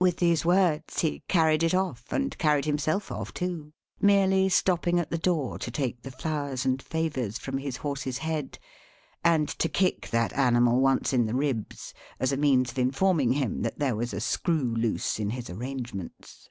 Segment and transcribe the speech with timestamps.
[0.00, 5.10] With these words he carried it off, and carried himself off too: merely stopping at
[5.10, 8.58] the door, to take the flowers and favors from his horse's head,
[9.22, 13.60] and to kick that animal once in the ribs, as a means of informing him
[13.60, 16.48] that there was a screw loose in his arrangements.